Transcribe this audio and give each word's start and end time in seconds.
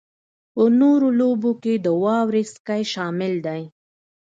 په 0.53 0.63
نورو 0.79 1.07
لوبو 1.19 1.51
کې 1.63 1.73
د 1.85 1.87
واورې 2.03 2.43
سکی 2.53 2.83
شامل 2.93 3.33
دی 3.45 3.61